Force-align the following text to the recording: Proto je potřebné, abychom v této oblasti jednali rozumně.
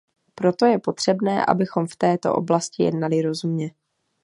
Proto 0.35 0.65
je 0.65 0.79
potřebné, 0.79 1.45
abychom 1.45 1.87
v 1.87 1.95
této 1.95 2.35
oblasti 2.35 2.83
jednali 2.83 3.21
rozumně. 3.21 3.71